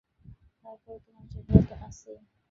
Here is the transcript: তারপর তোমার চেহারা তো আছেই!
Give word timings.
তারপর 0.65 0.95
তোমার 1.05 1.25
চেহারা 1.31 1.61
তো 1.69 1.75
আছেই! 1.87 2.19